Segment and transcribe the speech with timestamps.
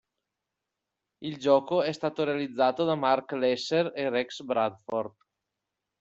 [1.19, 5.13] Il gioco è stato realizzato da Mark Lesser e Rex Bradford.